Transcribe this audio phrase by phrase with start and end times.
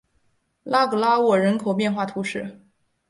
[0.63, 2.59] 拉格拉沃人口变化图示